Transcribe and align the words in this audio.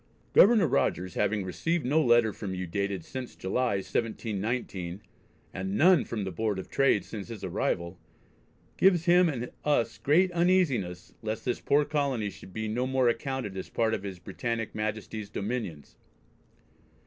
"Governor 0.33 0.65
Rogers 0.65 1.13
having 1.13 1.43
received 1.45 1.85
no 1.85 2.01
letter 2.03 2.33
from 2.33 2.55
you 2.55 2.65
dated 2.65 3.05
since 3.05 3.35
July, 3.35 3.75
1719, 3.75 4.99
and 5.53 5.77
none 5.77 6.05
from 6.05 6.23
the 6.23 6.31
Board 6.31 6.57
of 6.57 6.71
Trade 6.71 7.05
since 7.05 7.27
his 7.27 7.43
arrival, 7.43 7.99
gives 8.77 9.05
him 9.05 9.29
and 9.29 9.51
us 9.63 9.99
great 9.99 10.31
uneasiness 10.31 11.13
least 11.21 11.45
this 11.45 11.59
poor 11.61 11.85
colony 11.85 12.31
should 12.31 12.51
be 12.51 12.67
no 12.67 12.87
more 12.87 13.09
accounted 13.09 13.55
as 13.55 13.69
part 13.69 13.93
of 13.93 14.01
His 14.01 14.17
Britannick 14.17 14.73
Majesty's 14.73 15.29
dominions." 15.29 15.95